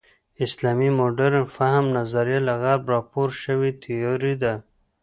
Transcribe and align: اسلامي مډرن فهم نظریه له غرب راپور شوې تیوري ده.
اسلامي 0.45 0.89
مډرن 0.99 1.45
فهم 1.55 1.85
نظریه 1.97 2.39
له 2.47 2.53
غرب 2.61 2.81
راپور 2.93 3.29
شوې 3.43 3.71
تیوري 3.81 4.33
ده. 4.43 4.53